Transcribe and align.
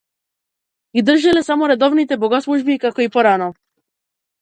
Ги 0.95 1.03
држеше 1.09 1.45
само 1.51 1.69
редовните 1.73 2.19
богослужби, 2.25 2.81
како 2.89 3.09
и 3.09 3.11
порано. 3.19 3.55